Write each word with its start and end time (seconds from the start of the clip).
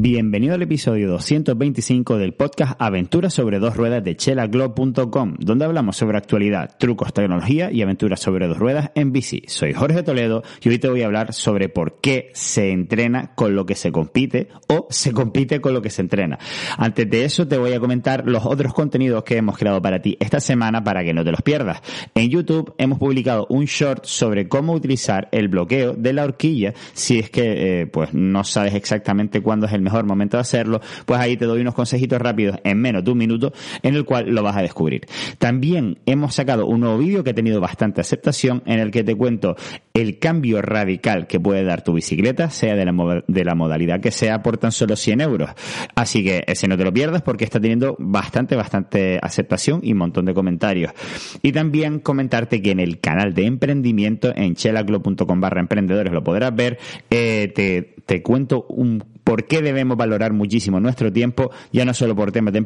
Bienvenido 0.00 0.54
al 0.54 0.62
episodio 0.62 1.10
225 1.10 2.18
del 2.18 2.32
podcast 2.32 2.80
Aventuras 2.80 3.34
sobre 3.34 3.58
dos 3.58 3.76
ruedas 3.76 4.04
de 4.04 4.14
chelaglobe.com, 4.14 5.34
donde 5.40 5.64
hablamos 5.64 5.96
sobre 5.96 6.18
actualidad, 6.18 6.76
trucos, 6.78 7.12
tecnología 7.12 7.72
y 7.72 7.82
aventuras 7.82 8.20
sobre 8.20 8.46
dos 8.46 8.58
ruedas 8.58 8.92
en 8.94 9.10
bici. 9.10 9.42
Soy 9.48 9.72
Jorge 9.72 10.04
Toledo 10.04 10.44
y 10.62 10.68
hoy 10.68 10.78
te 10.78 10.88
voy 10.88 11.02
a 11.02 11.06
hablar 11.06 11.32
sobre 11.32 11.68
por 11.68 11.98
qué 12.00 12.30
se 12.32 12.70
entrena 12.70 13.34
con 13.34 13.56
lo 13.56 13.66
que 13.66 13.74
se 13.74 13.90
compite 13.90 14.46
o 14.68 14.86
se 14.88 15.12
compite 15.12 15.60
con 15.60 15.74
lo 15.74 15.82
que 15.82 15.90
se 15.90 16.02
entrena. 16.02 16.38
Antes 16.76 17.10
de 17.10 17.24
eso 17.24 17.48
te 17.48 17.58
voy 17.58 17.72
a 17.72 17.80
comentar 17.80 18.22
los 18.24 18.46
otros 18.46 18.74
contenidos 18.74 19.24
que 19.24 19.36
hemos 19.36 19.58
creado 19.58 19.82
para 19.82 20.00
ti 20.00 20.16
esta 20.20 20.38
semana 20.38 20.84
para 20.84 21.02
que 21.02 21.12
no 21.12 21.24
te 21.24 21.32
los 21.32 21.42
pierdas. 21.42 21.82
En 22.14 22.30
YouTube 22.30 22.72
hemos 22.78 23.00
publicado 23.00 23.48
un 23.50 23.64
short 23.64 24.04
sobre 24.04 24.46
cómo 24.46 24.74
utilizar 24.74 25.28
el 25.32 25.48
bloqueo 25.48 25.94
de 25.94 26.12
la 26.12 26.22
horquilla 26.22 26.72
si 26.92 27.18
es 27.18 27.30
que 27.30 27.80
eh, 27.80 27.86
pues 27.88 28.14
no 28.14 28.44
sabes 28.44 28.76
exactamente 28.76 29.42
cuándo 29.42 29.66
es 29.66 29.72
el 29.72 29.87
mejor 29.88 30.04
momento 30.04 30.36
de 30.36 30.42
hacerlo, 30.42 30.80
pues 31.06 31.18
ahí 31.18 31.36
te 31.36 31.46
doy 31.46 31.60
unos 31.62 31.74
consejitos 31.74 32.20
rápidos 32.20 32.58
en 32.64 32.78
menos 32.78 33.02
de 33.04 33.10
un 33.10 33.18
minuto 33.18 33.52
en 33.82 33.94
el 33.94 34.04
cual 34.04 34.26
lo 34.26 34.42
vas 34.42 34.56
a 34.56 34.62
descubrir. 34.62 35.06
También 35.38 35.98
hemos 36.06 36.34
sacado 36.34 36.66
un 36.66 36.80
nuevo 36.80 36.98
vídeo 36.98 37.24
que 37.24 37.30
ha 37.30 37.34
tenido 37.34 37.60
bastante 37.60 38.00
aceptación 38.00 38.62
en 38.66 38.80
el 38.80 38.90
que 38.90 39.02
te 39.02 39.14
cuento 39.14 39.56
el 39.94 40.18
cambio 40.18 40.60
radical 40.62 41.26
que 41.26 41.40
puede 41.40 41.64
dar 41.64 41.82
tu 41.82 41.94
bicicleta, 41.94 42.50
sea 42.50 42.76
de 42.76 42.84
la, 42.84 43.24
de 43.26 43.44
la 43.44 43.54
modalidad 43.54 44.00
que 44.00 44.10
sea, 44.10 44.42
por 44.42 44.58
tan 44.58 44.72
solo 44.72 44.94
100 44.94 45.20
euros. 45.20 45.50
Así 45.94 46.22
que 46.22 46.44
ese 46.46 46.68
no 46.68 46.76
te 46.76 46.84
lo 46.84 46.92
pierdas 46.92 47.22
porque 47.22 47.44
está 47.44 47.60
teniendo 47.60 47.96
bastante, 47.98 48.56
bastante 48.56 49.18
aceptación 49.22 49.80
y 49.82 49.92
un 49.92 49.98
montón 49.98 50.26
de 50.26 50.34
comentarios. 50.34 50.92
Y 51.42 51.52
también 51.52 52.00
comentarte 52.00 52.62
que 52.62 52.70
en 52.70 52.80
el 52.80 53.00
canal 53.00 53.34
de 53.34 53.46
emprendimiento 53.46 54.32
en 54.34 54.54
chelaclo.com 54.54 55.40
barra 55.40 55.60
emprendedores 55.60 56.12
lo 56.12 56.22
podrás 56.22 56.54
ver, 56.54 56.78
eh, 57.10 57.50
te, 57.54 57.94
te 58.06 58.22
cuento 58.22 58.66
un 58.68 59.02
por 59.28 59.44
qué 59.44 59.60
debemos 59.60 59.98
valorar 59.98 60.32
muchísimo 60.32 60.80
nuestro 60.80 61.12
tiempo, 61.12 61.50
ya 61.70 61.84
no 61.84 61.92
solo 61.92 62.16
por 62.16 62.32
temas 62.32 62.54
de 62.54 62.60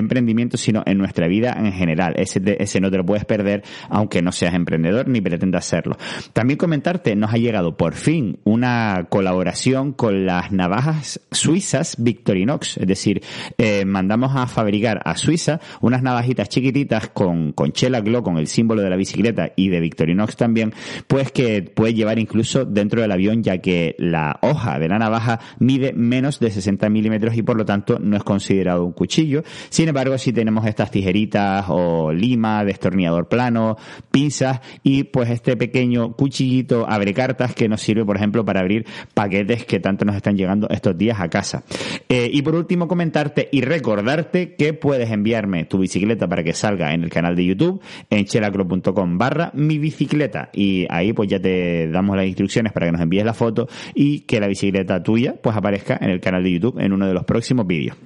emprendimiento, 0.00 0.56
sino 0.56 0.82
en 0.86 0.98
nuestra 0.98 1.28
vida 1.28 1.54
en 1.56 1.70
general. 1.70 2.14
Ese, 2.16 2.42
ese 2.58 2.80
no 2.80 2.90
te 2.90 2.96
lo 2.96 3.06
puedes 3.06 3.24
perder, 3.24 3.62
aunque 3.90 4.20
no 4.20 4.32
seas 4.32 4.54
emprendedor 4.54 5.06
ni 5.06 5.20
pretendas 5.20 5.66
serlo. 5.66 5.96
También 6.32 6.58
comentarte, 6.58 7.14
nos 7.14 7.32
ha 7.32 7.36
llegado 7.36 7.76
por 7.76 7.94
fin 7.94 8.40
una 8.42 9.06
colaboración 9.08 9.92
con 9.92 10.26
las 10.26 10.50
navajas 10.50 11.20
suizas 11.30 11.94
Victorinox, 11.96 12.78
es 12.78 12.88
decir, 12.88 13.22
eh, 13.56 13.84
mandamos 13.84 14.34
a 14.34 14.48
fabricar 14.48 15.00
a 15.04 15.16
Suiza 15.16 15.60
unas 15.80 16.02
navajitas 16.02 16.48
chiquititas 16.48 17.10
con, 17.10 17.52
con 17.52 17.70
Chela 17.70 18.00
Glow, 18.00 18.24
con 18.24 18.38
el 18.38 18.48
símbolo 18.48 18.82
de 18.82 18.90
la 18.90 18.96
bicicleta 18.96 19.52
y 19.54 19.68
de 19.68 19.78
Victorinox 19.78 20.34
también, 20.36 20.72
pues 21.06 21.30
que 21.30 21.62
puedes 21.62 21.94
llevar 21.94 22.18
incluso 22.18 22.64
dentro 22.64 23.00
del 23.00 23.12
avión, 23.12 23.44
ya 23.44 23.58
que 23.58 23.94
la 24.00 24.40
hoja 24.42 24.80
de 24.80 24.88
la 24.88 24.98
navaja 24.98 25.38
mide 25.60 25.83
menos 25.92 26.40
de 26.40 26.50
60 26.50 26.88
milímetros 26.88 27.36
y 27.36 27.42
por 27.42 27.56
lo 27.56 27.64
tanto 27.64 27.98
no 27.98 28.16
es 28.16 28.22
considerado 28.22 28.84
un 28.84 28.92
cuchillo. 28.92 29.42
Sin 29.68 29.88
embargo, 29.88 30.16
si 30.18 30.32
tenemos 30.32 30.66
estas 30.66 30.90
tijeritas 30.90 31.66
o 31.68 32.12
lima, 32.12 32.64
destornillador 32.64 33.28
plano, 33.28 33.76
pinzas 34.10 34.60
y 34.82 35.04
pues 35.04 35.30
este 35.30 35.56
pequeño 35.56 36.12
cuchillito 36.12 36.88
abre 36.88 37.12
cartas 37.12 37.54
que 37.54 37.68
nos 37.68 37.80
sirve, 37.80 38.04
por 38.04 38.16
ejemplo, 38.16 38.44
para 38.44 38.60
abrir 38.60 38.86
paquetes 39.14 39.64
que 39.64 39.80
tanto 39.80 40.04
nos 40.04 40.16
están 40.16 40.36
llegando 40.36 40.68
estos 40.70 40.96
días 40.96 41.20
a 41.20 41.28
casa. 41.28 41.64
Eh, 42.08 42.30
y 42.32 42.42
por 42.42 42.54
último, 42.54 42.88
comentarte 42.88 43.48
y 43.52 43.60
recordarte 43.60 44.54
que 44.54 44.72
puedes 44.72 45.10
enviarme 45.10 45.64
tu 45.64 45.78
bicicleta 45.78 46.28
para 46.28 46.42
que 46.42 46.52
salga 46.52 46.94
en 46.94 47.04
el 47.04 47.10
canal 47.10 47.36
de 47.36 47.44
YouTube 47.44 47.80
en 48.10 48.24
chelacro.com 48.24 49.18
barra 49.18 49.50
mi 49.54 49.78
bicicleta 49.78 50.50
y 50.52 50.86
ahí 50.90 51.12
pues 51.12 51.28
ya 51.28 51.40
te 51.40 51.88
damos 51.88 52.16
las 52.16 52.26
instrucciones 52.26 52.72
para 52.72 52.86
que 52.86 52.92
nos 52.92 53.00
envíes 53.00 53.24
la 53.24 53.34
foto 53.34 53.68
y 53.94 54.20
que 54.20 54.40
la 54.40 54.46
bicicleta 54.46 55.02
tuya 55.02 55.34
pues 55.40 55.56
aparezca 55.56 55.73
en 55.74 56.10
el 56.10 56.20
canal 56.20 56.42
de 56.42 56.52
YouTube 56.52 56.78
en 56.78 56.92
uno 56.92 57.06
de 57.06 57.14
los 57.14 57.24
próximos 57.24 57.66
vídeos. 57.66 57.96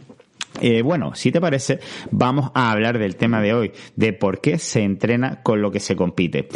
Eh, 0.61 0.83
bueno, 0.83 1.15
si 1.15 1.31
te 1.31 1.41
parece, 1.41 1.79
vamos 2.11 2.51
a 2.55 2.73
hablar 2.73 2.99
del 2.99 3.17
tema 3.17 3.41
de 3.41 3.55
hoy, 3.55 3.73
de 3.97 4.13
por 4.13 4.41
qué 4.41 4.59
se 4.59 4.83
entrena 4.83 5.43
con 5.43 5.63
lo 5.63 5.71
que 5.71 5.81
se 5.81 5.95
compite. 5.95 6.49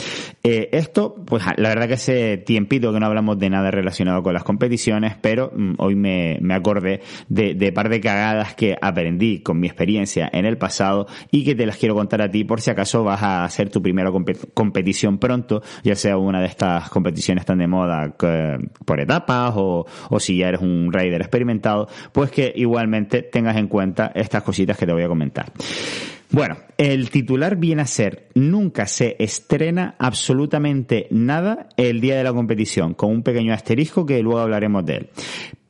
Eh, 0.42 0.70
esto, 0.72 1.14
pues 1.24 1.44
la 1.56 1.68
verdad 1.68 1.86
que 1.86 1.94
hace 1.94 2.36
tiempito 2.38 2.92
que 2.92 2.98
no 2.98 3.06
hablamos 3.06 3.38
de 3.38 3.50
nada 3.50 3.70
relacionado 3.70 4.22
con 4.22 4.34
las 4.34 4.42
competiciones, 4.42 5.16
pero 5.20 5.52
mm, 5.54 5.74
hoy 5.78 5.94
me, 5.94 6.38
me 6.40 6.54
acordé 6.54 7.00
de, 7.28 7.54
de, 7.54 7.72
par 7.72 7.88
de 7.88 8.00
cagadas 8.00 8.54
que 8.54 8.76
aprendí 8.80 9.40
con 9.40 9.60
mi 9.60 9.68
experiencia 9.68 10.28
en 10.32 10.46
el 10.46 10.58
pasado 10.58 11.06
y 11.30 11.44
que 11.44 11.54
te 11.54 11.66
las 11.66 11.76
quiero 11.76 11.94
contar 11.94 12.22
a 12.22 12.30
ti 12.30 12.44
por 12.44 12.60
si 12.60 12.70
acaso 12.70 13.04
vas 13.04 13.22
a 13.22 13.44
hacer 13.44 13.70
tu 13.70 13.80
primera 13.80 14.10
competición 14.54 15.18
pronto, 15.18 15.62
ya 15.84 15.94
sea 15.94 16.16
una 16.16 16.40
de 16.40 16.46
estas 16.46 16.90
competiciones 16.90 17.44
tan 17.44 17.58
de 17.58 17.66
moda 17.68 18.16
por 18.84 19.00
etapas 19.00 19.54
o, 19.56 19.86
o 20.10 20.20
si 20.20 20.38
ya 20.38 20.48
eres 20.48 20.60
un 20.60 20.92
rider 20.92 21.20
experimentado, 21.20 21.88
pues 22.12 22.30
que 22.30 22.52
igualmente 22.56 23.22
tengas 23.22 23.56
en 23.56 23.68
cuenta 23.68 23.81
estas 24.14 24.42
cositas 24.42 24.76
que 24.76 24.86
te 24.86 24.92
voy 24.92 25.02
a 25.02 25.08
comentar. 25.08 25.52
Bueno, 26.30 26.56
el 26.78 27.10
titular 27.10 27.56
viene 27.56 27.82
a 27.82 27.86
ser, 27.86 28.28
nunca 28.34 28.86
se 28.86 29.16
estrena 29.18 29.96
absolutamente 29.98 31.06
nada 31.10 31.68
el 31.76 32.00
día 32.00 32.16
de 32.16 32.24
la 32.24 32.32
competición, 32.32 32.94
con 32.94 33.10
un 33.10 33.22
pequeño 33.22 33.52
asterisco 33.52 34.06
que 34.06 34.22
luego 34.22 34.40
hablaremos 34.40 34.86
de 34.86 34.96
él. 34.96 35.10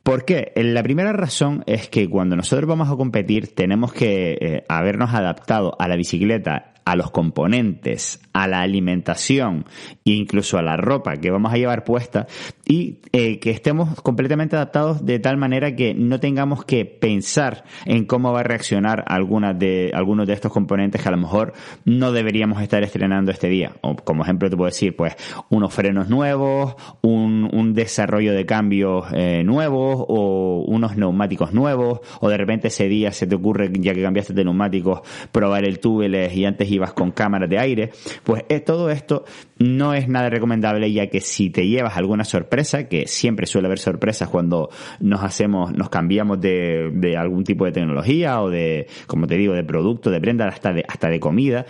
¿Por 0.03 0.25
qué? 0.25 0.51
La 0.55 0.83
primera 0.83 1.13
razón 1.13 1.63
es 1.65 1.87
que 1.87 2.09
cuando 2.09 2.35
nosotros 2.35 2.67
vamos 2.67 2.89
a 2.89 2.95
competir 2.95 3.55
tenemos 3.55 3.93
que 3.93 4.37
eh, 4.39 4.63
habernos 4.67 5.13
adaptado 5.13 5.75
a 5.79 5.87
la 5.87 5.95
bicicleta 5.95 6.72
a 6.85 6.95
los 6.95 7.11
componentes, 7.11 8.21
a 8.33 8.47
la 8.47 8.61
alimentación 8.61 9.65
incluso 10.03 10.57
a 10.57 10.61
la 10.61 10.77
ropa 10.77 11.17
que 11.17 11.31
vamos 11.31 11.53
a 11.53 11.57
llevar 11.57 11.83
puesta 11.83 12.27
y 12.65 12.99
eh, 13.11 13.39
que 13.39 13.51
estemos 13.51 14.01
completamente 14.01 14.55
adaptados 14.55 15.05
de 15.05 15.19
tal 15.19 15.37
manera 15.37 15.75
que 15.75 15.93
no 15.93 16.19
tengamos 16.19 16.65
que 16.65 16.85
pensar 16.85 17.63
en 17.85 18.05
cómo 18.05 18.31
va 18.31 18.41
a 18.41 18.43
reaccionar 18.43 19.03
algunas 19.07 19.57
de, 19.57 19.91
algunos 19.93 20.27
de 20.27 20.33
estos 20.33 20.51
componentes 20.51 21.01
que 21.01 21.07
a 21.07 21.11
lo 21.11 21.17
mejor 21.17 21.53
no 21.85 22.11
deberíamos 22.11 22.61
estar 22.61 22.83
estrenando 22.83 23.31
este 23.31 23.49
día. 23.49 23.73
O 23.81 23.95
como 23.95 24.23
ejemplo 24.23 24.49
te 24.49 24.57
puedo 24.57 24.69
decir, 24.69 24.95
pues, 24.95 25.15
unos 25.49 25.73
frenos 25.73 26.09
nuevos, 26.09 26.75
un, 27.01 27.49
un 27.53 27.73
desarrollo 27.73 28.33
de 28.33 28.45
cambios 28.45 29.05
eh, 29.13 29.43
nuevos 29.43 30.05
o 30.07 30.63
unos 30.67 30.95
neumáticos 30.95 31.53
nuevos 31.53 31.99
o 32.19 32.29
de 32.29 32.37
repente 32.37 32.69
ese 32.69 32.87
día 32.87 33.11
se 33.11 33.27
te 33.27 33.35
ocurre, 33.35 33.69
ya 33.73 33.93
que 33.93 34.01
cambiaste 34.01 34.33
de 34.33 34.43
neumáticos, 34.43 35.01
probar 35.31 35.65
el 35.65 35.79
túbeles 35.79 36.33
y 36.35 36.45
antes 36.45 36.69
ibas 36.73 36.93
con 36.93 37.11
cámaras 37.11 37.49
de 37.49 37.59
aire, 37.59 37.91
pues 38.23 38.43
eh, 38.49 38.59
todo 38.59 38.89
esto 38.89 39.25
no 39.57 39.93
es 39.93 40.07
nada 40.07 40.29
recomendable 40.29 40.91
ya 40.91 41.07
que 41.07 41.21
si 41.21 41.49
te 41.49 41.67
llevas 41.67 41.97
alguna 41.97 42.25
sorpresa, 42.25 42.87
que 42.87 43.07
siempre 43.07 43.45
suele 43.45 43.67
haber 43.67 43.79
sorpresas 43.79 44.29
cuando 44.29 44.69
nos 44.99 45.23
hacemos, 45.23 45.73
nos 45.73 45.89
cambiamos 45.89 46.39
de, 46.41 46.91
de 46.93 47.17
algún 47.17 47.43
tipo 47.43 47.65
de 47.65 47.71
tecnología 47.71 48.41
o 48.41 48.49
de, 48.49 48.87
como 49.07 49.27
te 49.27 49.35
digo, 49.37 49.53
de 49.53 49.63
producto, 49.63 50.11
de 50.11 50.19
prenda, 50.19 50.47
hasta 50.47 50.73
de, 50.73 50.83
hasta 50.87 51.09
de 51.09 51.19
comida, 51.19 51.65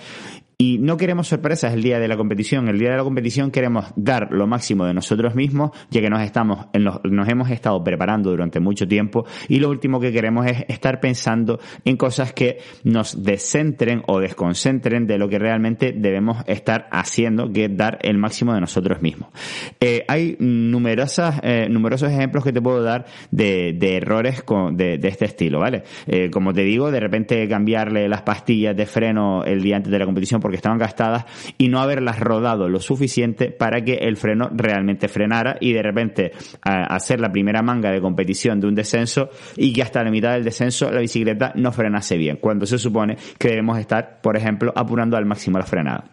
y 0.57 0.77
no 0.79 0.97
queremos 0.97 1.27
sorpresas 1.27 1.73
el 1.73 1.83
día 1.83 1.99
de 1.99 2.07
la 2.07 2.17
competición. 2.17 2.67
El 2.67 2.79
día 2.79 2.91
de 2.91 2.97
la 2.97 3.03
competición 3.03 3.51
queremos 3.51 3.85
dar 3.95 4.31
lo 4.31 4.47
máximo 4.47 4.85
de 4.85 4.93
nosotros 4.93 5.35
mismos, 5.35 5.71
ya 5.89 6.01
que 6.01 6.09
nos 6.09 6.21
estamos, 6.21 6.67
nos 7.03 7.29
hemos 7.29 7.49
estado 7.49 7.83
preparando 7.83 8.29
durante 8.29 8.59
mucho 8.59 8.87
tiempo. 8.87 9.25
Y 9.47 9.59
lo 9.59 9.69
último 9.69 9.99
que 9.99 10.11
queremos 10.11 10.45
es 10.45 10.65
estar 10.67 10.99
pensando 10.99 11.59
en 11.85 11.97
cosas 11.97 12.33
que 12.33 12.59
nos 12.83 13.23
descentren 13.23 14.03
o 14.07 14.19
desconcentren 14.19 15.07
de 15.07 15.17
lo 15.17 15.29
que 15.29 15.39
realmente 15.39 15.91
debemos 15.91 16.43
estar 16.47 16.87
haciendo, 16.91 17.51
que 17.51 17.65
es 17.65 17.77
dar 17.77 17.99
el 18.01 18.17
máximo 18.17 18.53
de 18.53 18.61
nosotros 18.61 19.01
mismos. 19.01 19.29
Eh, 19.79 20.05
hay 20.07 20.35
numerosas, 20.39 21.39
eh, 21.43 21.67
numerosos 21.69 22.11
ejemplos 22.11 22.43
que 22.43 22.51
te 22.51 22.61
puedo 22.61 22.83
dar 22.83 23.05
de, 23.31 23.73
de 23.73 23.97
errores 23.97 24.43
con, 24.43 24.77
de, 24.77 24.97
de, 24.97 25.07
este 25.07 25.25
estilo, 25.25 25.59
¿vale? 25.59 25.83
Eh, 26.07 26.29
como 26.29 26.53
te 26.53 26.61
digo, 26.61 26.91
de 26.91 26.99
repente 26.99 27.47
cambiarle 27.47 28.07
las 28.07 28.21
pastillas 28.21 28.75
de 28.75 28.85
freno 28.85 29.43
el 29.43 29.61
día 29.61 29.77
antes 29.77 29.91
de 29.91 29.99
la 29.99 30.05
competición 30.05 30.41
porque 30.43 30.57
estaban 30.57 30.77
gastadas 30.77 31.25
y 31.57 31.69
no 31.69 31.79
haberlas 31.79 32.19
rodado 32.19 32.69
lo 32.69 32.79
suficiente 32.79 33.49
para 33.49 33.83
que 33.83 33.95
el 33.95 34.17
freno 34.17 34.49
realmente 34.53 35.07
frenara 35.07 35.57
y 35.59 35.73
de 35.73 35.81
repente 35.81 36.31
hacer 36.61 37.19
la 37.19 37.31
primera 37.31 37.63
manga 37.63 37.89
de 37.89 38.01
competición 38.01 38.59
de 38.59 38.67
un 38.67 38.75
descenso 38.75 39.29
y 39.57 39.73
que 39.73 39.81
hasta 39.81 40.03
la 40.03 40.11
mitad 40.11 40.33
del 40.33 40.43
descenso 40.43 40.91
la 40.91 40.99
bicicleta 40.99 41.53
no 41.55 41.71
frenase 41.71 42.17
bien, 42.17 42.37
cuando 42.37 42.65
se 42.65 42.77
supone 42.77 43.17
que 43.39 43.47
debemos 43.47 43.79
estar, 43.79 44.19
por 44.21 44.37
ejemplo, 44.37 44.71
apurando 44.75 45.17
al 45.17 45.25
máximo 45.25 45.57
la 45.57 45.65
frenada. 45.65 46.12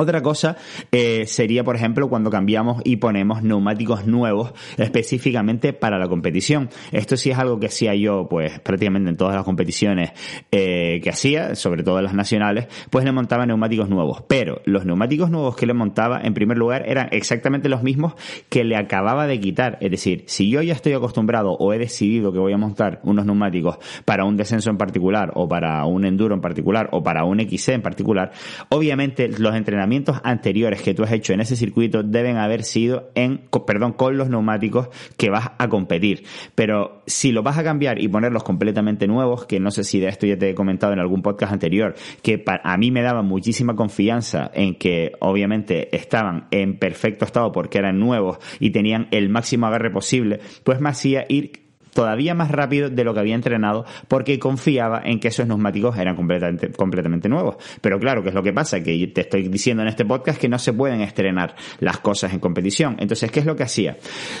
Otra 0.00 0.22
cosa 0.22 0.56
eh, 0.92 1.26
sería, 1.26 1.62
por 1.62 1.76
ejemplo, 1.76 2.08
cuando 2.08 2.30
cambiamos 2.30 2.80
y 2.86 2.96
ponemos 2.96 3.42
neumáticos 3.42 4.06
nuevos 4.06 4.54
específicamente 4.78 5.74
para 5.74 5.98
la 5.98 6.08
competición. 6.08 6.70
Esto 6.90 7.18
sí 7.18 7.30
es 7.30 7.38
algo 7.38 7.60
que 7.60 7.66
hacía 7.66 7.94
yo, 7.94 8.26
pues 8.26 8.60
prácticamente 8.60 9.10
en 9.10 9.18
todas 9.18 9.34
las 9.34 9.44
competiciones 9.44 10.12
eh, 10.52 11.02
que 11.02 11.10
hacía, 11.10 11.54
sobre 11.54 11.82
todo 11.82 11.98
en 11.98 12.04
las 12.04 12.14
nacionales, 12.14 12.66
pues 12.88 13.04
le 13.04 13.12
montaba 13.12 13.44
neumáticos 13.44 13.90
nuevos. 13.90 14.22
Pero 14.26 14.62
los 14.64 14.86
neumáticos 14.86 15.30
nuevos 15.30 15.54
que 15.54 15.66
le 15.66 15.74
montaba, 15.74 16.22
en 16.22 16.32
primer 16.32 16.56
lugar, 16.56 16.84
eran 16.88 17.08
exactamente 17.10 17.68
los 17.68 17.82
mismos 17.82 18.14
que 18.48 18.64
le 18.64 18.76
acababa 18.76 19.26
de 19.26 19.38
quitar. 19.38 19.76
Es 19.82 19.90
decir, 19.90 20.24
si 20.28 20.48
yo 20.48 20.62
ya 20.62 20.72
estoy 20.72 20.94
acostumbrado 20.94 21.52
o 21.52 21.74
he 21.74 21.78
decidido 21.78 22.32
que 22.32 22.38
voy 22.38 22.54
a 22.54 22.56
montar 22.56 23.00
unos 23.02 23.26
neumáticos 23.26 23.76
para 24.06 24.24
un 24.24 24.38
descenso 24.38 24.70
en 24.70 24.78
particular, 24.78 25.32
o 25.34 25.46
para 25.46 25.84
un 25.84 26.06
enduro 26.06 26.34
en 26.34 26.40
particular, 26.40 26.88
o 26.92 27.02
para 27.02 27.24
un 27.24 27.38
XC 27.38 27.74
en 27.74 27.82
particular, 27.82 28.32
obviamente 28.70 29.28
los 29.28 29.54
entrenamientos 29.54 29.89
anteriores 30.22 30.82
que 30.82 30.94
tú 30.94 31.02
has 31.02 31.12
hecho 31.12 31.32
en 31.32 31.40
ese 31.40 31.56
circuito 31.56 32.02
deben 32.02 32.36
haber 32.36 32.62
sido 32.62 33.10
en, 33.14 33.48
perdón, 33.66 33.92
con 33.92 34.16
los 34.16 34.28
neumáticos 34.28 34.88
que 35.16 35.30
vas 35.30 35.50
a 35.58 35.68
competir. 35.68 36.24
Pero 36.54 37.02
si 37.06 37.32
lo 37.32 37.42
vas 37.42 37.58
a 37.58 37.64
cambiar 37.64 38.00
y 38.00 38.08
ponerlos 38.08 38.44
completamente 38.44 39.06
nuevos, 39.06 39.46
que 39.46 39.60
no 39.60 39.70
sé 39.70 39.84
si 39.84 40.00
de 40.00 40.08
esto 40.08 40.26
ya 40.26 40.38
te 40.38 40.50
he 40.50 40.54
comentado 40.54 40.92
en 40.92 41.00
algún 41.00 41.22
podcast 41.22 41.52
anterior, 41.52 41.94
que 42.22 42.42
a 42.46 42.76
mí 42.76 42.90
me 42.90 43.02
daba 43.02 43.22
muchísima 43.22 43.74
confianza 43.74 44.50
en 44.54 44.74
que 44.74 45.12
obviamente 45.20 45.94
estaban 45.96 46.46
en 46.50 46.78
perfecto 46.78 47.24
estado 47.24 47.52
porque 47.52 47.78
eran 47.78 47.98
nuevos 47.98 48.38
y 48.58 48.70
tenían 48.70 49.08
el 49.10 49.28
máximo 49.28 49.66
agarre 49.66 49.90
posible, 49.90 50.40
pues 50.64 50.80
me 50.80 50.88
hacía 50.88 51.24
ir 51.28 51.69
todavía 51.92 52.34
más 52.34 52.50
rápido 52.50 52.90
de 52.90 53.04
lo 53.04 53.14
que 53.14 53.20
había 53.20 53.34
entrenado 53.34 53.84
porque 54.08 54.38
confiaba 54.38 55.02
en 55.04 55.20
que 55.20 55.28
esos 55.28 55.46
neumáticos 55.46 55.96
eran 55.98 56.16
completamente, 56.16 56.70
completamente 56.72 57.28
nuevos. 57.28 57.56
Pero 57.80 57.98
claro, 57.98 58.22
¿qué 58.22 58.30
es 58.30 58.34
lo 58.34 58.42
que 58.42 58.52
pasa? 58.52 58.82
Que 58.82 59.06
te 59.08 59.22
estoy 59.22 59.48
diciendo 59.48 59.82
en 59.82 59.88
este 59.88 60.04
podcast 60.04 60.40
que 60.40 60.48
no 60.48 60.58
se 60.58 60.72
pueden 60.72 61.00
estrenar 61.00 61.54
las 61.78 61.98
cosas 61.98 62.32
en 62.32 62.40
competición. 62.40 62.96
Entonces, 62.98 63.30
¿qué 63.30 63.40
es 63.40 63.46
lo 63.46 63.56
que 63.56 63.62
hacía? 63.62 63.96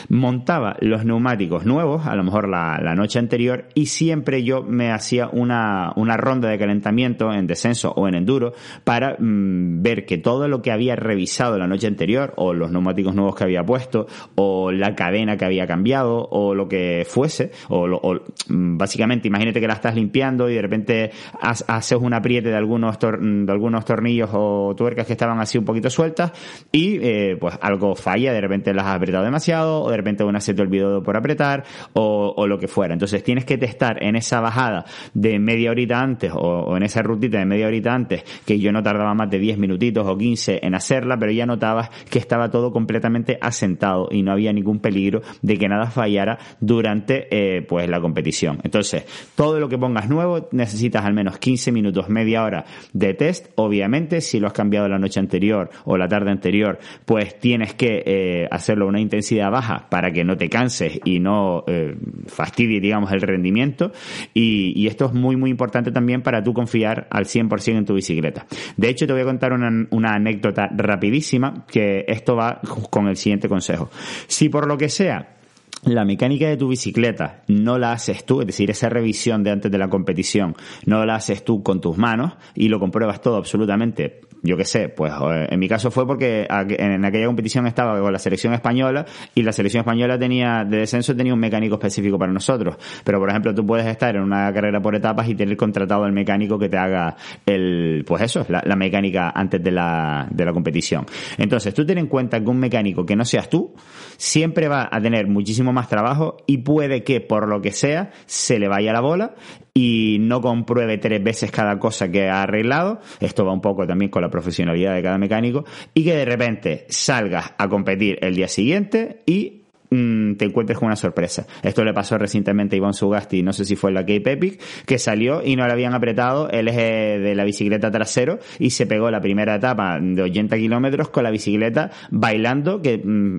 Montaba 0.08 0.76
los 0.80 1.04
neumáticos 1.04 1.64
nuevos, 1.64 2.06
a 2.06 2.14
lo 2.14 2.24
mejor 2.24 2.48
la, 2.48 2.78
noche 2.94 3.18
anterior, 3.18 3.68
y 3.74 3.86
siempre 3.86 4.42
yo 4.42 4.62
me 4.62 4.90
hacía 4.90 5.28
una, 5.28 5.92
una 5.96 6.16
ronda 6.16 6.48
de 6.48 6.58
calentamiento 6.58 7.32
en 7.32 7.46
descenso 7.46 7.92
o 7.92 8.08
en 8.08 8.14
enduro 8.14 8.52
para 8.84 9.16
mm, 9.18 9.82
ver 9.82 10.04
que 10.04 10.18
todo 10.18 10.48
lo 10.48 10.60
que 10.60 10.72
había 10.72 10.96
revisado 10.96 11.56
la 11.56 11.66
noche 11.66 11.86
anterior, 11.86 12.34
o 12.36 12.52
los 12.52 12.70
neumáticos 12.70 13.14
nuevos 13.14 13.34
que 13.34 13.44
había 13.44 13.64
puesto, 13.64 14.06
o 14.34 14.72
la 14.72 14.94
cadena 14.94 15.36
que 15.36 15.44
había 15.44 15.66
cambiado, 15.66 16.28
o 16.30 16.54
lo 16.54 16.68
que 16.68 17.06
fuese, 17.08 17.39
o, 17.68 18.14
mm, 18.48 18.76
básicamente 18.76 19.28
imagínate 19.28 19.60
que 19.60 19.66
la 19.66 19.74
estás 19.74 19.94
limpiando 19.94 20.48
y 20.50 20.54
de 20.54 20.62
repente 20.62 21.10
haces 21.40 21.98
un 22.00 22.14
apriete 22.14 22.48
de 22.48 22.56
algunos, 22.56 22.98
de 22.98 23.52
algunos 23.52 23.84
tornillos 23.84 24.30
o 24.32 24.74
tuercas 24.76 25.06
que 25.06 25.12
estaban 25.12 25.40
así 25.40 25.58
un 25.58 25.64
poquito 25.64 25.90
sueltas 25.90 26.32
y 26.72 26.98
eh, 27.00 27.36
pues 27.38 27.58
algo 27.60 27.94
falla, 27.94 28.32
de 28.32 28.40
repente 28.40 28.72
las 28.74 28.86
has 28.86 28.96
apretado 28.96 29.24
demasiado 29.24 29.82
o 29.82 29.90
de 29.90 29.96
repente 29.96 30.24
una 30.24 30.40
se 30.40 30.54
te 30.54 30.62
olvidó 30.62 31.02
por 31.02 31.16
apretar 31.16 31.64
o, 31.92 32.46
lo 32.46 32.58
que 32.58 32.68
fuera. 32.68 32.94
Entonces 32.94 33.22
tienes 33.22 33.44
que 33.44 33.58
testar 33.58 34.02
en 34.02 34.16
esa 34.16 34.40
bajada 34.40 34.84
de 35.14 35.38
media 35.38 35.70
horita 35.70 36.00
antes 36.00 36.32
o, 36.34 36.76
en 36.76 36.82
esa 36.82 37.02
rutita 37.02 37.38
de 37.38 37.46
media 37.46 37.66
horita 37.66 37.94
antes, 37.94 38.24
que 38.44 38.58
yo 38.58 38.72
no 38.72 38.82
tardaba 38.82 39.14
más 39.14 39.30
de 39.30 39.38
10 39.38 39.58
minutitos 39.58 40.06
o 40.06 40.16
15 40.16 40.60
en 40.62 40.74
hacerla, 40.74 41.16
pero 41.18 41.32
ya 41.32 41.46
notabas 41.46 41.90
que 42.10 42.18
estaba 42.18 42.50
todo 42.50 42.72
completamente 42.72 43.38
asentado 43.40 44.08
y 44.10 44.22
no 44.22 44.32
había 44.32 44.52
ningún 44.52 44.80
peligro 44.80 45.22
de 45.42 45.56
que 45.56 45.68
nada 45.68 45.86
fallara 45.90 46.38
durante 46.60 47.29
eh, 47.30 47.64
pues 47.66 47.88
la 47.88 48.00
competición. 48.00 48.60
Entonces, 48.62 49.04
todo 49.34 49.60
lo 49.60 49.68
que 49.68 49.78
pongas 49.78 50.08
nuevo 50.08 50.48
necesitas 50.52 51.04
al 51.04 51.14
menos 51.14 51.38
15 51.38 51.72
minutos, 51.72 52.08
media 52.08 52.42
hora 52.44 52.64
de 52.92 53.14
test. 53.14 53.48
Obviamente, 53.56 54.20
si 54.20 54.40
lo 54.40 54.46
has 54.46 54.52
cambiado 54.52 54.88
la 54.88 54.98
noche 54.98 55.20
anterior 55.20 55.70
o 55.84 55.96
la 55.96 56.08
tarde 56.08 56.30
anterior, 56.30 56.78
pues 57.04 57.38
tienes 57.38 57.74
que 57.74 58.02
eh, 58.04 58.48
hacerlo 58.50 58.86
a 58.86 58.88
una 58.88 59.00
intensidad 59.00 59.50
baja 59.50 59.86
para 59.88 60.12
que 60.12 60.24
no 60.24 60.36
te 60.36 60.48
canses 60.48 61.00
y 61.04 61.20
no 61.20 61.64
eh, 61.66 61.96
fastidie, 62.26 62.80
digamos, 62.80 63.12
el 63.12 63.20
rendimiento. 63.20 63.92
Y, 64.34 64.86
esto 64.90 65.06
es 65.06 65.12
muy, 65.12 65.36
muy 65.36 65.50
importante 65.50 65.92
también 65.92 66.22
para 66.22 66.42
tú 66.42 66.52
confiar 66.52 67.06
al 67.10 67.26
100% 67.26 67.76
en 67.76 67.84
tu 67.84 67.94
bicicleta. 67.94 68.44
De 68.76 68.88
hecho, 68.88 69.06
te 69.06 69.12
voy 69.12 69.22
a 69.22 69.24
contar 69.24 69.52
una, 69.52 69.86
una 69.90 70.14
anécdota 70.14 70.68
rapidísima 70.74 71.64
que 71.70 72.04
esto 72.08 72.34
va 72.34 72.60
con 72.90 73.06
el 73.06 73.16
siguiente 73.16 73.48
consejo. 73.48 73.88
Si 74.26 74.48
por 74.48 74.66
lo 74.66 74.76
que 74.76 74.88
sea 74.88 75.39
la 75.84 76.04
mecánica 76.04 76.48
de 76.48 76.56
tu 76.56 76.68
bicicleta 76.68 77.42
no 77.48 77.78
la 77.78 77.92
haces 77.92 78.24
tú, 78.24 78.40
es 78.40 78.46
decir, 78.46 78.70
esa 78.70 78.88
revisión 78.88 79.42
de 79.42 79.50
antes 79.50 79.72
de 79.72 79.78
la 79.78 79.88
competición 79.88 80.54
no 80.86 81.04
la 81.06 81.14
haces 81.14 81.44
tú 81.44 81.62
con 81.62 81.80
tus 81.80 81.96
manos 81.96 82.34
y 82.54 82.68
lo 82.68 82.78
compruebas 82.78 83.20
todo 83.20 83.36
absolutamente 83.36 84.20
yo 84.42 84.56
qué 84.56 84.64
sé, 84.64 84.88
pues 84.88 85.12
en 85.48 85.58
mi 85.58 85.68
caso 85.68 85.90
fue 85.90 86.06
porque 86.06 86.46
en 86.48 87.04
aquella 87.04 87.26
competición 87.26 87.66
estaba 87.66 88.00
con 88.00 88.12
la 88.12 88.18
selección 88.18 88.54
española 88.54 89.04
y 89.34 89.42
la 89.42 89.52
selección 89.52 89.80
española 89.80 90.18
tenía, 90.18 90.64
de 90.64 90.78
descenso 90.78 91.14
tenía 91.14 91.34
un 91.34 91.40
mecánico 91.40 91.74
específico 91.74 92.18
para 92.18 92.32
nosotros. 92.32 92.76
Pero 93.04 93.18
por 93.18 93.28
ejemplo, 93.28 93.54
tú 93.54 93.66
puedes 93.66 93.86
estar 93.86 94.16
en 94.16 94.22
una 94.22 94.52
carrera 94.52 94.80
por 94.80 94.94
etapas 94.94 95.28
y 95.28 95.34
tener 95.34 95.56
contratado 95.56 96.04
al 96.04 96.12
mecánico 96.12 96.58
que 96.58 96.68
te 96.68 96.78
haga 96.78 97.16
el, 97.44 98.04
pues 98.06 98.22
eso, 98.22 98.46
la, 98.48 98.62
la 98.64 98.76
mecánica 98.76 99.30
antes 99.34 99.62
de 99.62 99.70
la, 99.70 100.26
de 100.30 100.44
la 100.44 100.52
competición. 100.52 101.04
Entonces, 101.36 101.74
tú 101.74 101.84
ten 101.84 101.98
en 101.98 102.06
cuenta 102.06 102.40
que 102.40 102.48
un 102.48 102.58
mecánico 102.58 103.04
que 103.04 103.16
no 103.16 103.24
seas 103.24 103.48
tú, 103.48 103.74
siempre 104.16 104.68
va 104.68 104.88
a 104.90 105.00
tener 105.00 105.26
muchísimo 105.26 105.72
más 105.72 105.88
trabajo 105.88 106.38
y 106.46 106.58
puede 106.58 107.04
que 107.04 107.20
por 107.20 107.48
lo 107.48 107.60
que 107.60 107.72
sea 107.72 108.10
se 108.26 108.58
le 108.58 108.68
vaya 108.68 108.92
la 108.92 109.00
bola 109.00 109.34
y 109.74 110.18
no 110.20 110.40
compruebe 110.40 110.98
tres 110.98 111.22
veces 111.22 111.50
cada 111.50 111.78
cosa 111.78 112.10
que 112.10 112.28
ha 112.28 112.42
arreglado, 112.42 113.00
esto 113.20 113.44
va 113.44 113.52
un 113.52 113.60
poco 113.60 113.86
también 113.86 114.10
con 114.10 114.22
la 114.22 114.29
profesionalidad 114.30 114.94
de 114.94 115.02
cada 115.02 115.18
mecánico, 115.18 115.64
y 115.94 116.04
que 116.04 116.14
de 116.14 116.24
repente 116.24 116.86
salgas 116.88 117.52
a 117.58 117.68
competir 117.68 118.18
el 118.22 118.34
día 118.34 118.48
siguiente 118.48 119.22
y 119.26 119.59
Mm, 119.90 120.34
te 120.34 120.44
encuentres 120.44 120.78
con 120.78 120.86
una 120.86 120.94
sorpresa. 120.94 121.46
Esto 121.64 121.84
le 121.84 121.92
pasó 121.92 122.16
recientemente 122.16 122.76
a 122.76 122.78
Iván 122.78 122.94
Sugasti, 122.94 123.42
no 123.42 123.52
sé 123.52 123.64
si 123.64 123.74
fue 123.74 123.90
la 123.90 124.02
Cape 124.02 124.32
Epic, 124.32 124.62
que 124.86 124.98
salió 124.98 125.42
y 125.44 125.56
no 125.56 125.66
le 125.66 125.72
habían 125.72 125.94
apretado 125.94 126.48
el 126.48 126.68
eje 126.68 127.18
de 127.18 127.34
la 127.34 127.42
bicicleta 127.42 127.90
trasero 127.90 128.38
y 128.60 128.70
se 128.70 128.86
pegó 128.86 129.10
la 129.10 129.20
primera 129.20 129.56
etapa 129.56 129.98
de 130.00 130.22
80 130.22 130.56
kilómetros 130.58 131.08
con 131.08 131.24
la 131.24 131.32
bicicleta 131.32 131.90
bailando, 132.10 132.80
que 132.80 132.98
mm, 132.98 133.38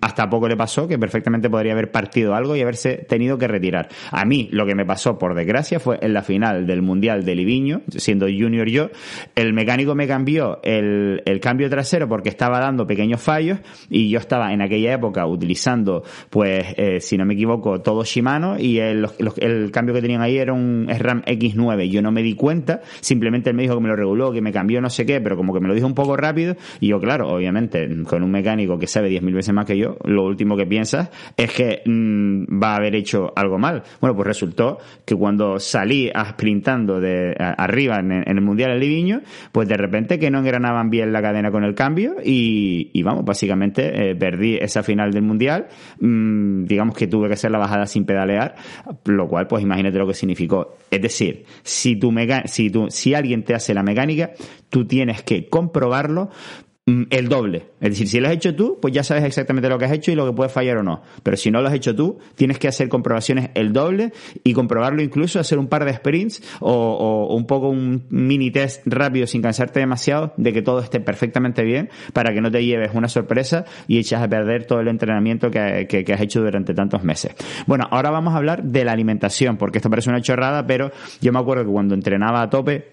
hasta 0.00 0.28
poco 0.28 0.48
le 0.48 0.56
pasó, 0.56 0.88
que 0.88 0.98
perfectamente 0.98 1.48
podría 1.48 1.72
haber 1.72 1.92
partido 1.92 2.34
algo 2.34 2.56
y 2.56 2.62
haberse 2.62 2.94
tenido 3.08 3.38
que 3.38 3.46
retirar. 3.46 3.88
A 4.10 4.24
mí 4.24 4.48
lo 4.50 4.66
que 4.66 4.74
me 4.74 4.84
pasó, 4.84 5.18
por 5.18 5.36
desgracia, 5.36 5.78
fue 5.78 6.00
en 6.02 6.14
la 6.14 6.22
final 6.22 6.66
del 6.66 6.82
Mundial 6.82 7.24
de 7.24 7.36
Liviño, 7.36 7.82
siendo 7.96 8.26
junior 8.26 8.68
yo, 8.68 8.90
el 9.36 9.52
mecánico 9.52 9.94
me 9.94 10.08
cambió 10.08 10.58
el, 10.64 11.22
el 11.26 11.38
cambio 11.38 11.70
trasero 11.70 12.08
porque 12.08 12.28
estaba 12.28 12.58
dando 12.58 12.88
pequeños 12.88 13.22
fallos 13.22 13.60
y 13.88 14.10
yo 14.10 14.18
estaba 14.18 14.52
en 14.52 14.62
aquella 14.62 14.94
época 14.94 15.26
utilizando 15.26 15.91
pues, 16.30 16.66
eh, 16.76 17.00
si 17.00 17.16
no 17.16 17.24
me 17.24 17.34
equivoco, 17.34 17.80
todo 17.80 18.04
Shimano 18.04 18.58
y 18.58 18.78
el, 18.78 19.08
cambio 19.72 19.94
que 19.94 20.00
tenían 20.00 20.22
ahí 20.22 20.38
era 20.38 20.52
un 20.52 20.88
SRAM 20.90 21.22
X9. 21.22 21.88
Yo 21.90 22.02
no 22.02 22.12
me 22.12 22.22
di 22.22 22.34
cuenta, 22.34 22.80
simplemente 23.00 23.50
él 23.50 23.56
me 23.56 23.62
dijo 23.62 23.74
que 23.74 23.80
me 23.80 23.88
lo 23.88 23.96
reguló, 23.96 24.32
que 24.32 24.40
me 24.40 24.52
cambió 24.52 24.80
no 24.80 24.90
sé 24.90 25.06
qué, 25.06 25.20
pero 25.20 25.36
como 25.36 25.52
que 25.52 25.60
me 25.60 25.68
lo 25.68 25.74
dijo 25.74 25.86
un 25.86 25.94
poco 25.94 26.16
rápido 26.16 26.56
y 26.80 26.88
yo, 26.88 27.00
claro, 27.00 27.28
obviamente, 27.28 27.88
con 28.04 28.22
un 28.22 28.30
mecánico 28.30 28.78
que 28.78 28.86
sabe 28.86 29.10
10.000 29.10 29.34
veces 29.34 29.54
más 29.54 29.66
que 29.66 29.76
yo, 29.76 29.96
lo 30.04 30.24
último 30.24 30.56
que 30.56 30.66
piensas 30.66 31.10
es 31.36 31.52
que 31.52 31.82
mm, 31.84 32.62
va 32.62 32.72
a 32.72 32.76
haber 32.76 32.94
hecho 32.94 33.32
algo 33.36 33.58
mal. 33.58 33.82
Bueno, 34.00 34.14
pues 34.14 34.26
resultó 34.26 34.78
que 35.04 35.14
cuando 35.14 35.58
salí 35.58 36.10
sprintando 36.30 37.00
de 37.00 37.34
arriba 37.38 37.98
en, 37.98 38.12
el 38.12 38.40
Mundial 38.40 38.78
Liviño, 38.78 39.22
pues 39.52 39.68
de 39.68 39.76
repente 39.76 40.18
que 40.18 40.30
no 40.30 40.38
engranaban 40.38 40.90
bien 40.90 41.12
la 41.12 41.22
cadena 41.22 41.50
con 41.50 41.64
el 41.64 41.74
cambio 41.74 42.16
y, 42.24 43.02
vamos, 43.02 43.24
básicamente 43.24 44.10
eh, 44.10 44.14
perdí 44.14 44.56
esa 44.56 44.82
final 44.82 45.12
del 45.12 45.22
Mundial 45.22 45.66
Mm, 46.00 46.64
digamos 46.64 46.96
que 46.96 47.06
tuve 47.06 47.28
que 47.28 47.34
hacer 47.34 47.50
la 47.50 47.58
bajada 47.58 47.86
sin 47.86 48.04
pedalear, 48.04 48.54
lo 49.04 49.28
cual 49.28 49.46
pues 49.46 49.62
imagínate 49.62 49.98
lo 49.98 50.06
que 50.06 50.14
significó. 50.14 50.76
Es 50.90 51.00
decir, 51.00 51.44
si, 51.62 51.96
tu 51.96 52.12
si, 52.46 52.70
tu, 52.70 52.90
si 52.90 53.14
alguien 53.14 53.44
te 53.44 53.54
hace 53.54 53.74
la 53.74 53.82
mecánica, 53.82 54.32
tú 54.68 54.86
tienes 54.86 55.22
que 55.22 55.48
comprobarlo 55.48 56.30
el 56.84 57.28
doble. 57.28 57.66
Es 57.80 57.90
decir, 57.90 58.08
si 58.08 58.18
lo 58.18 58.26
has 58.26 58.34
hecho 58.34 58.56
tú, 58.56 58.78
pues 58.82 58.92
ya 58.92 59.04
sabes 59.04 59.22
exactamente 59.22 59.68
lo 59.68 59.78
que 59.78 59.84
has 59.84 59.92
hecho 59.92 60.10
y 60.10 60.16
lo 60.16 60.26
que 60.26 60.32
puede 60.32 60.48
fallar 60.48 60.78
o 60.78 60.82
no. 60.82 61.02
Pero 61.22 61.36
si 61.36 61.52
no 61.52 61.60
lo 61.62 61.68
has 61.68 61.74
hecho 61.74 61.94
tú, 61.94 62.18
tienes 62.34 62.58
que 62.58 62.66
hacer 62.66 62.88
comprobaciones 62.88 63.50
el 63.54 63.72
doble 63.72 64.12
y 64.42 64.52
comprobarlo 64.52 65.00
incluso, 65.00 65.38
hacer 65.38 65.60
un 65.60 65.68
par 65.68 65.84
de 65.84 65.94
sprints 65.94 66.42
o, 66.60 67.34
un 67.36 67.46
poco 67.46 67.68
un 67.68 68.06
mini 68.10 68.50
test 68.50 68.82
rápido 68.84 69.28
sin 69.28 69.42
cansarte 69.42 69.78
demasiado 69.78 70.34
de 70.36 70.52
que 70.52 70.62
todo 70.62 70.80
esté 70.80 70.98
perfectamente 70.98 71.62
bien 71.62 71.88
para 72.12 72.34
que 72.34 72.40
no 72.40 72.50
te 72.50 72.64
lleves 72.64 72.90
una 72.94 73.08
sorpresa 73.08 73.64
y 73.86 73.98
echas 73.98 74.20
a 74.20 74.28
perder 74.28 74.64
todo 74.66 74.80
el 74.80 74.88
entrenamiento 74.88 75.52
que, 75.52 75.86
que 75.86 76.12
has 76.12 76.20
hecho 76.20 76.40
durante 76.40 76.74
tantos 76.74 77.04
meses. 77.04 77.32
Bueno, 77.68 77.86
ahora 77.92 78.10
vamos 78.10 78.34
a 78.34 78.38
hablar 78.38 78.64
de 78.64 78.84
la 78.84 78.90
alimentación, 78.90 79.56
porque 79.56 79.78
esto 79.78 79.88
parece 79.88 80.10
una 80.10 80.20
chorrada, 80.20 80.66
pero 80.66 80.90
yo 81.20 81.32
me 81.32 81.38
acuerdo 81.38 81.64
que 81.64 81.70
cuando 81.70 81.94
entrenaba 81.94 82.42
a 82.42 82.50
tope, 82.50 82.91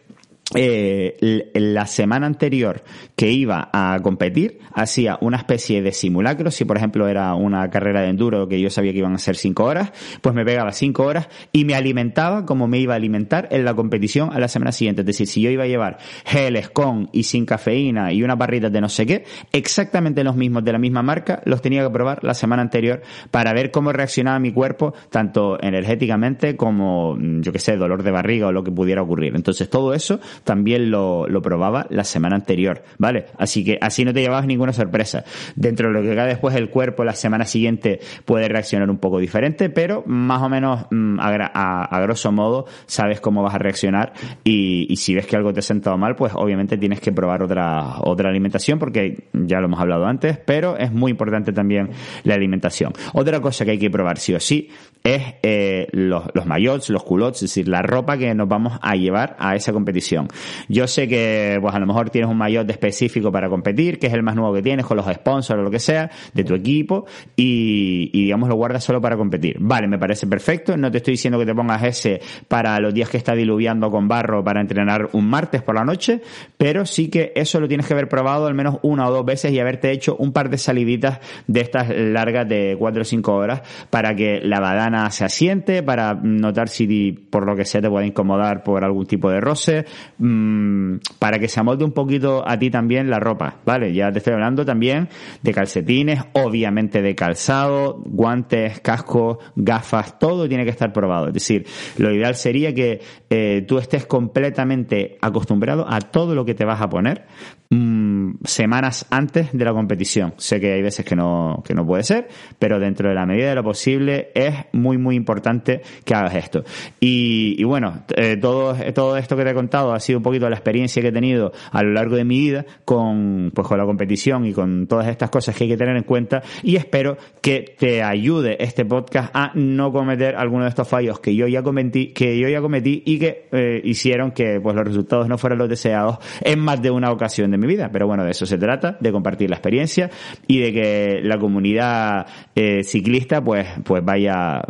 eh, 0.56 1.52
la 1.54 1.86
semana 1.86 2.26
anterior 2.26 2.84
que 3.16 3.32
iba 3.32 3.70
a 3.72 4.00
competir 4.02 4.60
hacía 4.74 5.18
una 5.22 5.38
especie 5.38 5.84
de 5.84 5.92
simulacro. 5.92 6.50
Si 6.50 6.66
por 6.66 6.78
ejemplo 6.78 7.08
era 7.08 7.36
una 7.36 7.70
carrera 7.70 8.02
de 8.02 8.10
enduro 8.10 8.48
que 8.48 8.60
yo 8.60 8.72
sabía 8.72 8.92
que 8.92 8.98
iban 8.98 9.14
a 9.14 9.20
ser 9.20 9.36
cinco 9.36 9.66
horas 9.66 9.92
pues 10.22 10.34
me 10.34 10.44
pegaba 10.44 10.72
cinco 10.72 11.04
horas 11.04 11.30
y 11.52 11.66
me 11.66 11.76
alimentaba 11.76 12.46
como 12.46 12.68
me 12.68 12.80
iba 12.80 12.94
a 12.94 12.98
alimentar 12.98 13.48
en 13.52 13.64
la 13.64 13.76
competición 13.76 14.32
a 14.34 14.40
la 14.40 14.48
semana 14.48 14.72
siguiente. 14.72 15.02
Es 15.02 15.08
decir 15.08 15.28
si 15.28 15.42
yo 15.42 15.52
iba 15.52 15.66
a 15.66 15.68
llevar 15.68 16.00
geles 16.26 16.70
con 16.70 17.10
y 17.12 17.24
sin 17.24 17.46
cafeína 17.46 18.12
y 18.12 18.24
una 18.24 18.36
barrita 18.36 18.70
de 18.70 18.82
no 18.82 18.90
sé 18.90 19.06
qué 19.06 19.26
exactamente 19.52 20.24
los 20.24 20.36
mismos 20.36 20.64
de 20.64 20.72
la 20.72 20.80
misma 20.80 21.04
marca 21.04 21.42
los 21.46 21.62
tenía 21.62 21.84
que 21.84 21.92
probar 21.92 22.24
la 22.24 22.34
semana 22.34 22.64
anterior 22.64 23.02
para 23.30 23.54
ver 23.54 23.70
cómo 23.70 23.92
reaccionaba 23.94 24.40
mi 24.40 24.52
cuerpo 24.52 24.94
tanto 25.12 25.62
energéticamente 25.62 26.56
como 26.56 27.18
yo 27.20 27.52
que 27.52 27.60
sé 27.60 27.78
dolor 27.78 28.02
de 28.02 28.12
barriga 28.12 28.48
o 28.48 28.52
lo 28.52 28.64
que 28.64 28.72
pudiera 28.72 29.04
ocurrir. 29.04 29.36
Entonces 29.36 29.70
todo 29.70 29.94
eso 29.94 30.20
también 30.44 30.92
lo, 30.92 31.28
lo, 31.28 31.42
probaba 31.42 31.88
la 31.90 32.04
semana 32.04 32.36
anterior, 32.36 32.84
¿vale? 32.98 33.26
Así 33.38 33.64
que 33.64 33.78
así 33.82 34.06
no 34.06 34.14
te 34.14 34.22
llevabas 34.22 34.46
ninguna 34.46 34.74
sorpresa. 34.74 35.24
Dentro 35.56 35.88
de 35.88 35.94
lo 35.94 36.02
que 36.02 36.16
cae 36.16 36.28
después 36.28 36.56
el 36.56 36.70
cuerpo, 36.70 37.04
la 37.04 37.14
semana 37.14 37.46
siguiente 37.46 38.00
puede 38.26 38.48
reaccionar 38.48 38.90
un 38.90 38.98
poco 38.98 39.20
diferente, 39.20 39.70
pero 39.70 40.04
más 40.06 40.42
o 40.42 40.50
menos 40.50 40.86
mm, 40.92 41.20
a, 41.20 42.00
grosso 42.02 42.32
modo 42.32 42.66
sabes 42.86 43.20
cómo 43.20 43.44
vas 43.44 43.56
a 43.56 43.58
reaccionar 43.58 44.14
y, 44.44 44.88
y, 44.90 44.96
si 44.98 45.16
ves 45.16 45.26
que 45.26 45.36
algo 45.36 45.54
te 45.54 45.60
ha 45.60 45.64
sentado 45.64 45.98
mal, 45.98 46.16
pues 46.16 46.34
obviamente 46.36 46.78
tienes 46.78 47.00
que 47.00 47.12
probar 47.12 47.44
otra, 47.44 47.96
otra 48.02 48.30
alimentación 48.30 48.80
porque 48.80 49.28
ya 49.34 49.60
lo 49.60 49.66
hemos 49.66 49.80
hablado 49.80 50.06
antes, 50.06 50.38
pero 50.38 50.78
es 50.78 50.92
muy 50.92 51.12
importante 51.12 51.52
también 51.52 51.90
la 52.24 52.36
alimentación. 52.36 52.94
Otra 53.14 53.40
cosa 53.40 53.66
que 53.66 53.72
hay 53.72 53.80
que 53.80 53.90
probar 53.90 54.18
sí 54.18 54.34
o 54.34 54.40
sí 54.40 54.70
es 55.04 55.36
eh, 55.44 55.88
los, 55.92 56.24
los 56.34 56.46
maillots, 56.46 56.90
los 56.90 57.04
culottes, 57.04 57.44
es 57.44 57.50
decir, 57.50 57.68
la 57.68 57.82
ropa 57.82 58.18
que 58.18 58.34
nos 58.34 58.48
vamos 58.48 58.78
a 58.82 58.96
llevar 58.96 59.36
a 59.40 59.56
esa 59.56 59.72
competición. 59.72 60.28
Yo 60.68 60.88
sé 60.88 61.08
que, 61.08 61.58
pues 61.62 61.74
a 61.74 61.80
lo 61.80 61.86
mejor 61.86 62.10
tienes 62.10 62.30
un 62.30 62.38
maillot 62.38 62.70
específico 62.70 63.32
para 63.32 63.50
competir, 63.50 64.00
que 64.00 64.08
es 64.08 64.14
el 64.14 64.24
más 64.24 64.36
nuevo 64.36 64.54
que 64.54 64.62
tienes, 64.62 64.86
con 64.86 64.98
los 64.98 65.06
sponsors 65.06 65.60
o 65.60 65.64
lo 65.64 65.72
que 65.72 65.80
sea, 65.80 66.10
de 66.34 66.44
tu 66.44 66.54
equipo, 66.54 67.06
y, 67.36 68.10
y 68.14 68.24
digamos 68.24 68.50
lo 68.50 68.56
guardas 68.56 68.84
solo 68.84 69.02
para 69.02 69.16
competir. 69.16 69.58
Vale, 69.60 69.88
me 69.88 69.98
parece 69.98 70.28
perfecto, 70.28 70.76
no 70.78 70.92
te 70.92 70.98
estoy 70.98 71.14
diciendo 71.14 71.40
que 71.40 71.46
te 71.46 71.56
pongas 71.56 71.84
ese 71.84 72.22
para 72.48 72.80
los 72.80 72.94
días 72.94 73.10
que 73.10 73.18
está 73.18 73.36
diluviando 73.36 73.90
con 73.90 74.08
barro 74.08 74.44
para 74.44 74.62
entrenar 74.62 75.10
un 75.14 75.30
martes 75.30 75.62
por 75.62 75.76
la 75.76 75.86
noche, 75.86 76.22
pero 76.58 76.86
sí 76.86 77.10
que 77.10 77.32
eso 77.36 77.60
lo 77.60 77.68
tienes 77.68 77.88
que 77.88 77.94
haber 77.94 78.10
probado 78.10 78.48
al 78.48 78.54
menos 78.54 78.80
una 78.82 79.08
o 79.08 79.12
dos 79.12 79.26
veces 79.26 79.52
y 79.52 79.60
haberte 79.60 79.92
hecho 79.92 80.16
un 80.18 80.34
par 80.34 80.50
de 80.50 80.58
saliditas 80.58 81.20
de 81.48 81.62
estas 81.62 81.90
largas 81.90 82.48
de 82.48 82.76
cuatro 82.78 83.02
o 83.02 83.06
cinco 83.06 83.36
horas 83.36 83.62
para 83.90 84.16
que 84.16 84.42
la 84.42 84.60
badana 84.60 84.89
se 85.10 85.26
asiente, 85.26 85.84
para 85.84 86.14
notar 86.14 86.70
si 86.70 87.12
por 87.12 87.46
lo 87.46 87.56
que 87.56 87.66
sea 87.66 87.82
te 87.82 87.90
puede 87.90 88.08
incomodar 88.08 88.64
por 88.64 88.84
algún 88.84 89.06
tipo 89.06 89.30
de 89.30 89.40
roce, 89.40 89.86
mmm, 90.18 90.96
para 91.18 91.40
que 91.40 91.48
se 91.48 91.60
amolde 91.60 91.86
un 91.86 91.92
poquito 91.92 92.48
a 92.48 92.58
ti 92.58 92.70
también 92.70 93.10
la 93.10 93.20
ropa, 93.20 93.58
¿vale? 93.66 93.94
Ya 93.94 94.12
te 94.12 94.20
estoy 94.20 94.34
hablando 94.34 94.66
también 94.66 95.10
de 95.42 95.54
calcetines, 95.54 96.22
obviamente 96.34 97.02
de 97.02 97.16
calzado, 97.16 98.02
guantes, 98.06 98.80
casco, 98.82 99.40
gafas, 99.56 100.20
todo 100.20 100.48
tiene 100.48 100.64
que 100.64 100.72
estar 100.72 100.94
probado. 100.94 101.28
Es 101.28 101.34
decir, 101.34 101.66
lo 101.98 102.14
ideal 102.14 102.36
sería 102.36 102.74
que 102.74 103.02
eh, 103.30 103.64
tú 103.68 103.78
estés 103.78 104.06
completamente 104.06 105.18
acostumbrado 105.22 105.86
a 105.88 106.00
todo 106.00 106.36
lo 106.36 106.46
que 106.46 106.56
te 106.56 106.66
vas 106.66 106.82
a 106.82 106.90
poner 106.90 107.26
mmm, 107.70 108.32
semanas 108.44 109.06
antes 109.10 109.52
de 109.54 109.66
la 109.66 109.74
competición. 109.74 110.34
Sé 110.38 110.60
que 110.60 110.74
hay 110.74 110.82
veces 110.82 111.06
que 111.06 111.16
no, 111.16 111.62
que 111.66 111.74
no 111.74 111.86
puede 111.86 112.04
ser, 112.04 112.28
pero 112.58 112.80
dentro 112.80 113.10
de 113.10 113.16
la 113.16 113.26
medida 113.26 113.50
de 113.50 113.56
lo 113.56 113.64
posible 113.64 114.32
es 114.34 114.56
muy, 114.80 114.98
muy 114.98 115.16
importante 115.16 115.82
que 116.04 116.14
hagas 116.14 116.36
esto. 116.36 116.64
Y, 117.00 117.56
y 117.58 117.64
bueno, 117.64 118.04
eh, 118.16 118.38
todo, 118.38 118.76
todo 118.94 119.18
esto 119.18 119.36
que 119.36 119.44
te 119.44 119.52
he 119.52 119.54
contado 119.54 119.94
ha 119.94 120.00
sido 120.00 120.20
un 120.20 120.24
poquito 120.24 120.50
la 120.50 120.56
experiencia 120.56 121.02
que 121.02 121.10
he 121.10 121.12
tenido 121.12 121.52
a 121.72 121.84
lo 121.84 121.92
largo 121.92 122.16
de 122.16 122.26
mi 122.26 122.40
vida 122.40 122.66
con, 122.86 123.52
pues, 123.54 123.68
con 123.68 123.78
la 123.78 123.86
competición 123.86 124.46
y 124.46 124.54
con 124.54 124.88
todas 124.88 125.08
estas 125.08 125.30
cosas 125.30 125.56
que 125.56 125.66
hay 125.66 125.70
que 125.70 125.78
tener 125.78 125.96
en 125.96 126.04
cuenta 126.04 126.42
y 126.64 126.76
espero 126.76 127.18
que 127.42 127.76
te 127.78 128.04
ayude 128.04 128.62
este 128.64 128.86
podcast 128.86 129.32
a 129.34 129.52
no 129.56 129.92
cometer 129.92 130.36
alguno 130.36 130.64
de 130.64 130.70
estos 130.70 130.88
fallos 130.88 131.20
que 131.20 131.36
yo 131.36 131.48
ya 131.48 131.64
cometí, 131.64 132.08
que 132.14 132.38
yo 132.38 132.48
ya 132.50 132.62
cometí 132.62 133.04
y 133.06 133.20
que 133.20 133.48
eh, 133.52 133.82
hicieron 133.84 134.32
que 134.32 134.60
pues 134.62 134.76
los 134.76 134.86
resultados 134.86 135.28
no 135.28 135.38
fueran 135.38 135.60
los 135.60 135.70
deseados 135.70 136.18
en 136.42 136.60
más 136.60 136.82
de 136.82 136.92
una 136.92 137.12
ocasión 137.12 137.52
de 137.52 137.58
mi 137.58 137.68
vida. 137.68 137.90
Pero 137.92 138.08
bueno, 138.08 138.24
de 138.24 138.32
eso 138.32 138.46
se 138.46 138.58
trata, 138.58 138.98
de 139.00 139.12
compartir 139.12 139.50
la 139.50 139.56
experiencia 139.56 140.10
y 140.48 140.60
de 140.60 140.74
que 140.74 141.20
la 141.24 141.38
comunidad 141.38 142.28
eh, 142.56 142.84
ciclista 142.84 143.44
pues, 143.44 143.68
pues 143.84 144.04
vaya 144.04 144.62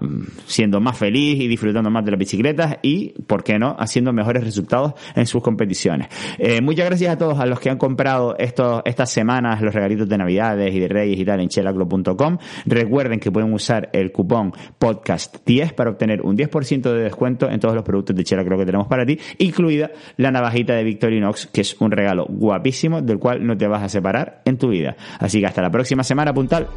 siendo 0.46 0.80
más 0.80 0.98
feliz 0.98 1.40
y 1.40 1.48
disfrutando 1.48 1.90
más 1.90 2.06
de 2.06 2.12
las 2.12 2.20
bicicletas 2.20 2.78
y, 2.82 3.10
¿por 3.28 3.44
qué 3.44 3.60
no?, 3.60 3.76
haciendo 3.80 4.14
mejores 4.14 4.44
resultados 4.44 4.94
en 5.16 5.26
sus 5.26 5.42
competiciones. 5.42 6.08
Eh, 6.38 6.62
muchas 6.62 6.86
gracias 6.86 7.14
a 7.14 7.18
todos 7.18 7.40
a 7.40 7.46
los 7.46 7.60
que 7.60 7.70
han 7.70 7.78
comprado 7.78 8.36
estas 8.38 9.12
semanas 9.12 9.62
los 9.62 9.74
regalitos 9.74 10.08
de 10.08 10.18
Navidades 10.18 10.74
y 10.74 10.80
de 10.80 10.88
Reyes 10.88 11.20
y 11.20 11.26
tal 11.26 11.40
en 11.40 11.50
chelaclo.com. 11.50 12.38
Recuerden 12.66 13.20
que 13.20 13.32
pueden 13.32 13.54
usar 13.54 13.90
el 13.94 14.12
cupón 14.12 14.54
podcast10 14.80 15.74
para 15.74 15.92
obtener 15.92 16.22
un 16.22 16.38
10% 16.38 16.82
de 16.82 17.04
descuento 17.04 17.50
en 17.50 17.60
todos 17.60 17.76
los 17.76 17.84
productos 17.84 18.16
de 18.16 18.24
Chelaclo 18.24 18.58
que 18.58 18.66
tenemos 18.66 18.88
para 18.88 19.06
ti, 19.06 19.20
incluida 19.38 19.92
la 20.18 20.32
navajita 20.32 20.74
de 20.74 20.84
Victorinox, 20.84 21.48
que 21.48 21.62
es 21.62 21.76
un 21.80 21.92
regalo 21.92 22.26
guapísimo 22.28 23.02
del 23.02 23.20
cual 23.20 23.46
no 23.46 23.58
te 23.58 23.68
vas 23.68 23.84
a 23.84 23.90
separar 23.90 24.42
en 24.46 24.58
tu 24.58 24.70
vida. 24.70 24.96
Así 25.20 25.40
que 25.40 25.48
hasta 25.48 25.62
la 25.62 25.72
próxima 25.72 26.04
semana, 26.04 26.34
puntal. 26.34 26.68